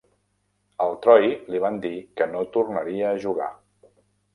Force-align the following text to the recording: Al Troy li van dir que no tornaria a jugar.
Al 0.85 0.97
Troy 1.03 1.29
li 1.53 1.63
van 1.67 1.79
dir 1.85 1.95
que 2.21 2.31
no 2.35 2.45
tornaria 2.59 3.15
a 3.15 3.25
jugar. 3.29 3.57